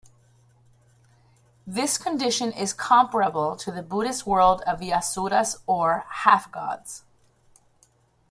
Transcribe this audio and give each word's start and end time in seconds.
This 1.67 1.99
condition 1.99 2.51
is 2.53 2.73
comparable 2.73 3.55
to 3.57 3.71
the 3.71 3.83
Buddhist 3.83 4.25
world 4.25 4.63
of 4.63 4.79
the 4.79 4.91
Asuras 4.91 5.57
or 5.67 6.05
'half-gods'. 6.09 7.03